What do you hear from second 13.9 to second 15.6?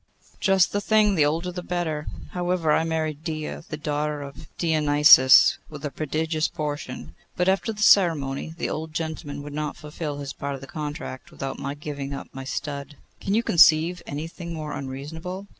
anything more unreasonable?